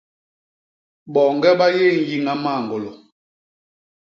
Boñge 1.13 1.51
ba 1.59 1.65
yé 1.77 1.85
nyiña 2.05 2.33
mañgôlô. 2.43 2.91